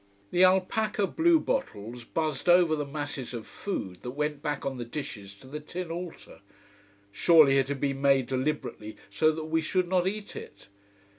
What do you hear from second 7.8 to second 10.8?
made deliberately so that we should not eat it!